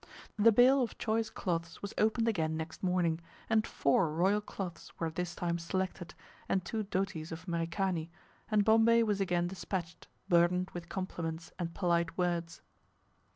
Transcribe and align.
The 0.35 0.51
bale 0.51 0.81
of 0.81 0.97
choice 0.97 1.29
cloths 1.29 1.83
was 1.83 1.93
opened 1.95 2.27
again 2.27 2.57
next 2.57 2.81
morning, 2.81 3.21
and 3.47 3.67
four 3.67 4.09
royal 4.11 4.41
cloths 4.41 4.91
were 4.99 5.11
this 5.11 5.35
time 5.35 5.59
selected, 5.59 6.15
and 6.49 6.65
two 6.65 6.81
dotis 6.85 7.31
of 7.31 7.47
Merikani, 7.47 8.09
and 8.49 8.65
Bombay 8.65 9.03
was 9.03 9.21
again 9.21 9.47
despatched, 9.47 10.07
burdened 10.27 10.71
with 10.73 10.89
compliments, 10.89 11.51
and 11.59 11.75
polite 11.75 12.17
words. 12.17 12.61